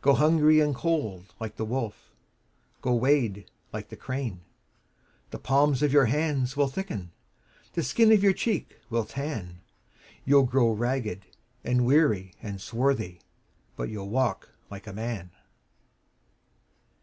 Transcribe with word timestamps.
Go 0.00 0.14
hungry 0.14 0.58
and 0.60 0.74
cold 0.74 1.34
like 1.38 1.56
the 1.56 1.64
wolf, 1.66 2.10
Go 2.80 2.94
wade 2.94 3.44
like 3.74 3.90
the 3.90 3.94
crane:The 3.96 5.38
palms 5.38 5.82
of 5.82 5.92
your 5.92 6.06
hands 6.06 6.56
will 6.56 6.68
thicken, 6.68 7.10
The 7.74 7.82
skin 7.82 8.10
of 8.10 8.22
your 8.22 8.32
cheek 8.32 8.78
will 8.88 9.04
tan, 9.04 9.60
You 10.24 10.40
'll 10.40 10.44
grow 10.44 10.70
ragged 10.72 11.26
and 11.62 11.84
weary 11.84 12.32
and 12.40 12.58
swarthy, 12.58 13.20
But 13.76 13.90
you 13.90 14.00
'll 14.02 14.08
walk 14.08 14.48
like 14.70 14.86
a 14.86 14.94
man! 14.94 15.30